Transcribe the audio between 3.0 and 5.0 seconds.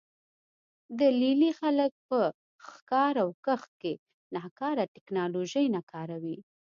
او کښت کې ناکاره